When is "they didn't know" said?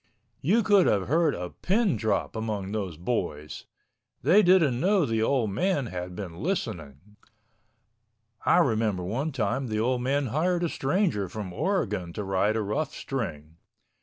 4.23-5.05